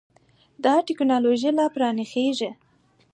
[0.63, 2.49] دا ټېکنالوژي لا پراخېږي.